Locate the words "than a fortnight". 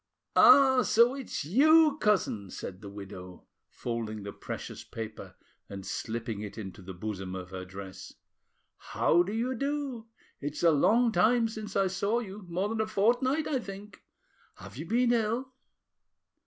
12.69-13.45